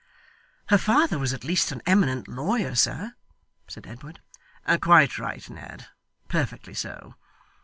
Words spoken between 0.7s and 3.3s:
father was at least an eminent lawyer, sir,'